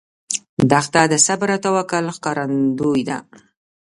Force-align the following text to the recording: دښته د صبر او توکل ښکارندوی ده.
دښته 0.71 1.01
د 1.11 1.15
صبر 1.25 1.49
او 1.55 1.59
توکل 1.65 2.05
ښکارندوی 2.15 3.01
ده. 3.09 3.17